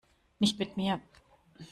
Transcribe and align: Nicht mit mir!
Nicht 0.39 0.57
mit 0.57 0.77
mir! 0.77 0.99